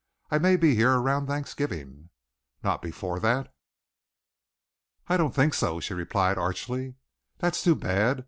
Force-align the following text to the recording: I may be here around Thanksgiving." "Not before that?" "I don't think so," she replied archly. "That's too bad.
I 0.31 0.39
may 0.39 0.55
be 0.55 0.73
here 0.73 0.93
around 0.93 1.27
Thanksgiving." 1.27 2.09
"Not 2.63 2.81
before 2.81 3.19
that?" 3.19 3.53
"I 5.07 5.15
don't 5.15 5.35
think 5.35 5.53
so," 5.53 5.79
she 5.79 5.93
replied 5.93 6.39
archly. 6.39 6.95
"That's 7.37 7.61
too 7.61 7.75
bad. 7.75 8.19